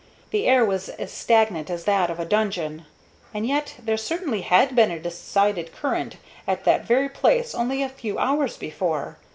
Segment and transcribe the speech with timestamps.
[0.31, 2.87] The air was as stagnant as that of a dungeon.
[3.35, 7.89] And yet there certainly had been a decided current at that very place only a
[7.89, 9.19] few hours before.